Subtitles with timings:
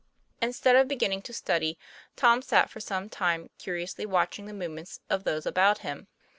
[0.41, 1.77] Instead of beginning to study,
[2.15, 6.07] Tom sat for some time curiously watching the movements of those about him.